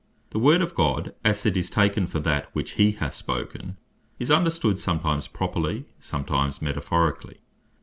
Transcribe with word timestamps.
The 0.31 0.39
Word 0.39 0.63
of 0.63 0.73
God, 0.73 1.13
as 1.23 1.45
it 1.45 1.55
is 1.55 1.69
taken 1.69 2.07
for 2.07 2.17
that 2.21 2.49
which 2.55 2.71
he 2.71 2.93
hath 2.93 3.13
spoken, 3.13 3.77
is 4.17 4.31
understood 4.31 4.79
sometimes 4.79 5.27
Properly, 5.27 5.85
sometimes 5.99 6.59
Metaphorically. 6.59 7.37